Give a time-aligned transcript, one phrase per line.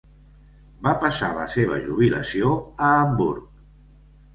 [0.87, 3.51] Va passar la seva jubilació a Hamburg.